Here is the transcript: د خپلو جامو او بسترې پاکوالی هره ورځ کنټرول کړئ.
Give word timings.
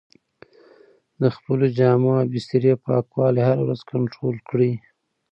د 1.21 1.23
خپلو 1.35 1.65
جامو 1.77 2.11
او 2.21 2.27
بسترې 2.33 2.73
پاکوالی 2.85 3.41
هره 3.47 3.61
ورځ 3.63 3.81
کنټرول 3.91 4.35
کړئ. 4.49 4.73